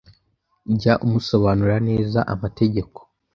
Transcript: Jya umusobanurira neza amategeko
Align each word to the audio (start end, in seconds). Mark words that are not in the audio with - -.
Jya 0.79 0.93
umusobanurira 1.05 1.77
neza 1.89 2.19
amategeko 2.33 2.99